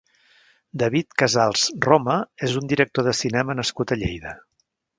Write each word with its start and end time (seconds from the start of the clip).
David 0.83 1.09
Casals-Roma 1.21 2.17
és 2.49 2.57
un 2.63 2.73
director 2.73 3.07
de 3.09 3.15
cinema 3.21 3.59
nascut 3.61 3.95
a 3.95 3.99
Lleida. 4.05 4.37